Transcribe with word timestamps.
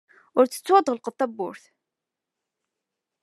Ur 0.37 0.45
ttettu 0.45 0.73
ad 0.75 0.85
tɣelqed 0.85 1.15
tawwurt. 1.15 1.63